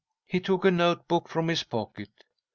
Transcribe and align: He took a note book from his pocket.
He 0.25 0.39
took 0.39 0.65
a 0.65 0.71
note 0.71 1.07
book 1.07 1.29
from 1.29 1.47
his 1.47 1.61
pocket. 1.61 2.09